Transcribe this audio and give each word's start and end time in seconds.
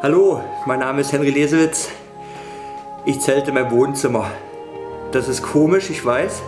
Hallo, 0.00 0.40
mein 0.64 0.78
Name 0.78 1.00
ist 1.00 1.10
Henry 1.10 1.30
Lesewitz. 1.30 1.88
Ich 3.04 3.18
zelte 3.18 3.48
in 3.48 3.54
meinem 3.54 3.72
Wohnzimmer. 3.72 4.30
Das 5.10 5.26
ist 5.26 5.42
komisch, 5.42 5.90
ich 5.90 6.04
weiß. 6.04 6.40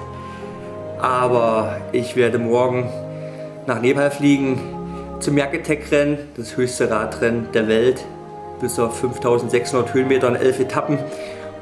Aber 1.01 1.81
ich 1.91 2.15
werde 2.15 2.39
morgen 2.39 2.89
nach 3.67 3.81
Nepal 3.81 4.13
fliegen 4.13 4.61
zum 5.19 5.37
Jagdtech-Rennen, 5.37 6.29
das 6.37 6.57
höchste 6.57 6.93
Radrennen 6.93 7.49
der 7.53 7.67
Welt, 7.67 8.05
bis 8.61 8.79
auf 8.79 9.01
5600 9.01 9.95
Höhenmeter 9.95 10.29
und 10.29 10.37
11 10.37 10.61
Etappen. 10.61 11.01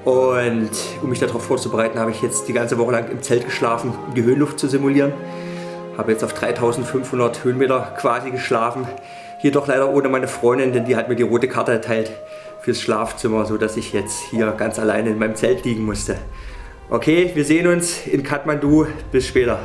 Und 0.05 0.71
um 1.03 1.09
mich 1.09 1.21
darauf 1.21 1.43
vorzubereiten, 1.43 1.99
habe 1.99 2.11
ich 2.11 2.21
jetzt 2.21 2.49
die 2.49 2.53
ganze 2.53 2.77
Woche 2.77 2.93
lang 2.93 3.11
im 3.11 3.23
Zelt 3.23 3.47
geschlafen, 3.47 3.95
um 4.09 4.15
die 4.15 4.25
Höhenluft 4.25 4.59
zu 4.59 4.69
simulieren. 4.69 5.15
Habe 5.97 6.13
jetzt 6.13 6.23
auf 6.23 6.35
3500 6.35 7.45
Höhenmeter 7.45 7.95
quasi 7.99 8.31
geschlafen. 8.31 8.87
Jedoch 9.41 9.69
leider 9.69 9.93
ohne 9.93 10.09
meine 10.09 10.29
Freundin, 10.29 10.73
denn 10.73 10.85
die 10.85 10.97
hat 10.97 11.09
mir 11.09 11.17
die 11.17 11.23
rote 11.23 11.49
Karte 11.49 11.73
erteilt 11.73 12.11
fürs 12.61 12.81
Schlafzimmer, 12.81 13.45
sodass 13.47 13.77
ich 13.77 13.93
jetzt 13.93 14.19
hier 14.31 14.51
ganz 14.53 14.79
alleine 14.79 15.11
in 15.11 15.19
meinem 15.19 15.37
Zelt 15.37 15.65
liegen 15.65 15.85
musste. 15.85 16.17
Okay, 16.91 17.31
wir 17.35 17.45
sehen 17.45 17.67
uns 17.67 18.07
in 18.07 18.23
Kathmandu. 18.23 18.87
Bis 19.13 19.27
später. 19.27 19.61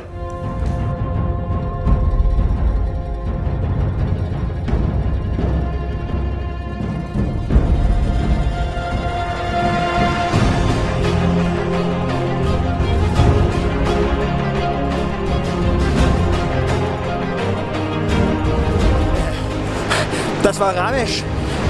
Das 20.44 20.60
war 20.60 20.76
Ramesh 20.76 21.22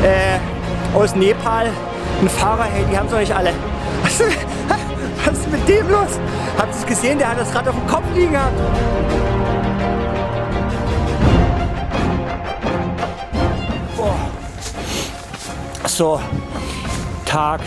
äh, 0.02 0.96
aus 0.96 1.14
Nepal. 1.14 1.70
Ein 2.20 2.28
Fahrer, 2.28 2.64
hey, 2.64 2.84
die 2.90 2.98
haben 2.98 3.06
es 3.06 3.12
doch 3.12 3.20
nicht 3.20 3.34
alle. 3.34 3.50
Was, 4.02 4.20
was 5.24 5.38
ist 5.38 5.50
mit 5.50 5.68
dem 5.68 5.88
los? 5.88 6.18
Habt 6.58 6.74
ihr 6.74 6.78
es 6.80 6.84
gesehen? 6.84 7.18
Der 7.18 7.30
hat 7.30 7.38
das 7.38 7.54
Rad 7.54 7.68
auf 7.68 7.74
dem 7.74 7.86
Kopf 7.86 8.04
liegen 8.14 8.32
gehabt. 8.32 8.52
So, 15.86 16.20
Tag, 17.24 17.60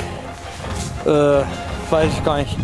äh, 1.06 1.10
weiß 1.10 2.12
ich 2.12 2.24
gar 2.26 2.38
nicht. 2.40 2.58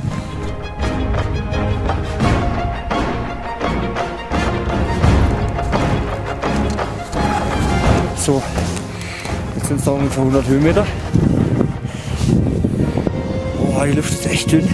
So, 8.25 8.41
jetzt 9.57 9.67
sind 9.67 9.81
es 9.81 9.85
noch 9.85 9.95
ungefähr 9.95 10.23
100 10.23 10.47
Höhenmeter. 10.47 10.87
Boah, 13.57 13.85
die 13.85 13.91
Luft 13.91 14.13
ist 14.13 14.25
echt 14.27 14.49
dünn. 14.49 14.65